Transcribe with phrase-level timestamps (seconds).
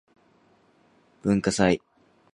[1.21, 1.79] 文化祭